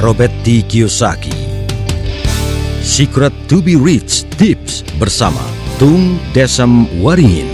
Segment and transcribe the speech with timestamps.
[0.00, 0.64] Robert T.
[0.64, 1.28] Kiyosaki.
[2.80, 5.44] Secret to be Rich Tips bersama
[5.76, 7.44] Tung Desem Waringin.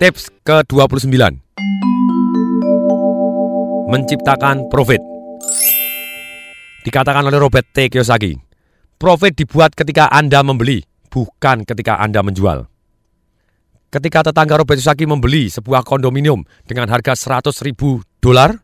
[0.00, 1.12] Tips ke-29
[3.92, 5.15] Menciptakan profit
[6.86, 7.90] Dikatakan oleh Robert T.
[7.90, 8.38] Kiyosaki
[8.94, 12.70] Profit dibuat ketika Anda membeli, bukan ketika Anda menjual.
[13.90, 18.54] Ketika tetangga Robert Kiyosaki membeli sebuah kondominium dengan harga 100 ribu dolar,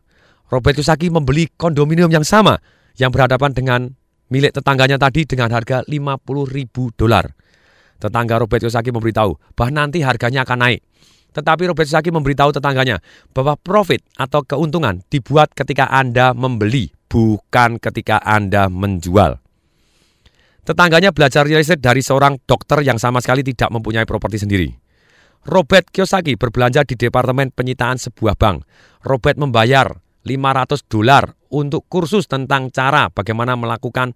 [0.47, 2.63] Robert Kiyosaki membeli kondominium yang sama
[2.95, 3.91] yang berhadapan dengan
[4.31, 7.27] milik tetangganya tadi dengan harga 50 ribu dolar.
[7.99, 10.79] Tetangga Robert Kiyosaki memberitahu bahwa nanti harganya akan naik.
[11.33, 13.01] Tetapi Robert Kiyosaki memberitahu tetangganya
[13.33, 19.41] bahwa profit atau keuntungan dibuat ketika Anda membeli, bukan ketika Anda menjual.
[20.63, 24.71] Tetangganya belajar real estate dari seorang dokter yang sama sekali tidak mempunyai properti sendiri.
[25.43, 28.63] Robert Kiyosaki berbelanja di departemen penyitaan sebuah bank.
[29.03, 29.91] Robert membayar
[30.23, 34.15] 500 dolar untuk kursus tentang cara bagaimana melakukan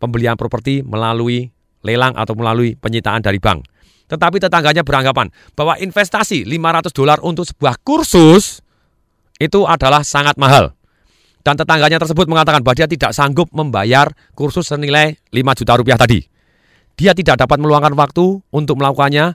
[0.00, 1.52] pembelian properti melalui
[1.82, 3.66] lelang atau melalui penyitaan dari bank.
[4.10, 8.60] Tetapi tetangganya beranggapan bahwa investasi 500 dolar untuk sebuah kursus
[9.40, 10.76] itu adalah sangat mahal.
[11.42, 14.06] Dan tetangganya tersebut mengatakan bahwa dia tidak sanggup membayar
[14.38, 16.22] kursus senilai 5 juta rupiah tadi.
[16.94, 19.34] Dia tidak dapat meluangkan waktu untuk melakukannya,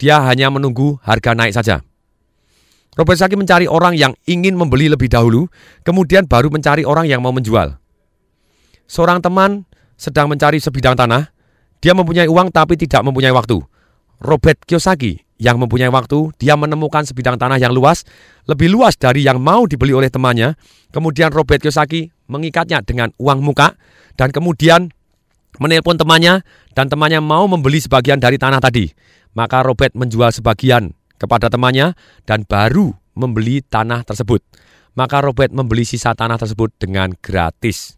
[0.00, 1.84] dia hanya menunggu harga naik saja.
[2.92, 5.48] Robert Saki mencari orang yang ingin membeli lebih dahulu,
[5.80, 7.76] kemudian baru mencari orang yang mau menjual.
[8.84, 9.64] Seorang teman
[9.96, 11.32] sedang mencari sebidang tanah,
[11.82, 13.58] dia mempunyai uang tapi tidak mempunyai waktu.
[14.22, 18.06] Robert Kiyosaki yang mempunyai waktu, dia menemukan sebidang tanah yang luas,
[18.46, 20.54] lebih luas dari yang mau dibeli oleh temannya.
[20.94, 23.74] Kemudian Robert Kiyosaki mengikatnya dengan uang muka
[24.14, 24.94] dan kemudian
[25.58, 26.46] menelpon temannya
[26.78, 28.86] dan temannya mau membeli sebagian dari tanah tadi.
[29.34, 34.38] Maka Robert menjual sebagian kepada temannya dan baru membeli tanah tersebut.
[34.94, 37.96] Maka Robert membeli sisa tanah tersebut dengan gratis.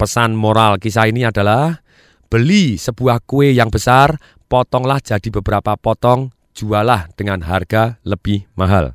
[0.00, 1.84] Pesan moral kisah ini adalah
[2.30, 4.14] beli sebuah kue yang besar,
[4.46, 8.94] potonglah jadi beberapa potong, jualah dengan harga lebih mahal.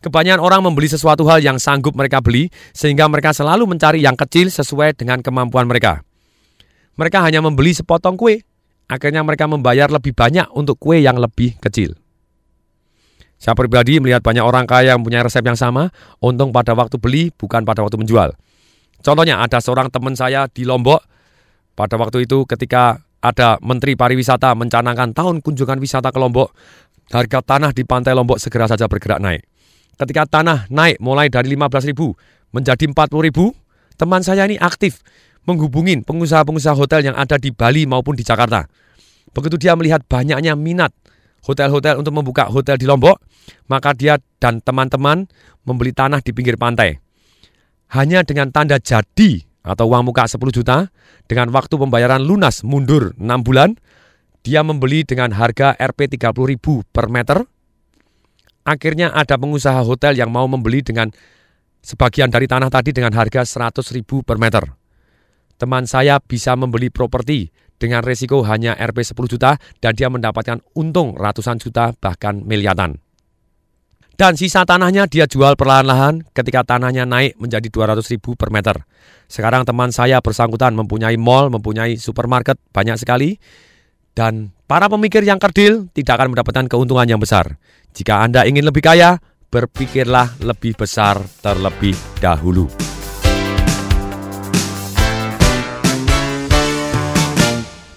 [0.00, 4.52] Kebanyakan orang membeli sesuatu hal yang sanggup mereka beli, sehingga mereka selalu mencari yang kecil
[4.52, 6.04] sesuai dengan kemampuan mereka.
[6.96, 8.44] Mereka hanya membeli sepotong kue,
[8.88, 11.96] akhirnya mereka membayar lebih banyak untuk kue yang lebih kecil.
[13.40, 17.28] Saya pribadi melihat banyak orang kaya yang punya resep yang sama, untung pada waktu beli,
[17.36, 18.32] bukan pada waktu menjual.
[19.04, 21.00] Contohnya ada seorang teman saya di Lombok,
[21.74, 26.54] pada waktu itu ketika ada Menteri Pariwisata mencanangkan tahun kunjungan wisata ke Lombok,
[27.10, 29.42] harga tanah di pantai Lombok segera saja bergerak naik.
[29.94, 31.94] Ketika tanah naik mulai dari 15.000
[32.54, 35.02] menjadi 40.000, teman saya ini aktif
[35.48, 38.66] menghubungin pengusaha-pengusaha hotel yang ada di Bali maupun di Jakarta.
[39.32, 40.92] Begitu dia melihat banyaknya minat
[41.44, 43.20] hotel-hotel untuk membuka hotel di Lombok,
[43.68, 45.28] maka dia dan teman-teman
[45.64, 46.96] membeli tanah di pinggir pantai.
[47.92, 50.92] Hanya dengan tanda jadi atau uang muka 10 juta
[51.24, 53.80] dengan waktu pembayaran lunas mundur 6 bulan,
[54.44, 57.48] dia membeli dengan harga Rp 30 ribu per meter.
[58.64, 61.08] Akhirnya ada pengusaha hotel yang mau membeli dengan
[61.84, 64.64] sebagian dari tanah tadi dengan harga 100 ribu per meter.
[65.56, 71.16] Teman saya bisa membeli properti dengan resiko hanya Rp 10 juta dan dia mendapatkan untung
[71.16, 73.03] ratusan juta bahkan miliaran.
[74.14, 78.86] Dan sisa tanahnya dia jual perlahan-lahan ketika tanahnya naik menjadi 200 ribu per meter.
[79.26, 83.42] Sekarang teman saya bersangkutan mempunyai mall, mempunyai supermarket banyak sekali.
[84.14, 87.58] Dan para pemikir yang kerdil tidak akan mendapatkan keuntungan yang besar.
[87.90, 89.18] Jika Anda ingin lebih kaya,
[89.50, 92.70] berpikirlah lebih besar terlebih dahulu.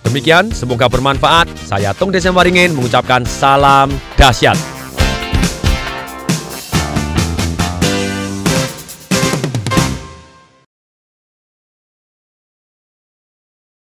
[0.01, 1.45] Demikian, semoga bermanfaat.
[1.61, 4.76] Saya Tung Desem Waringin mengucapkan salam dahsyat.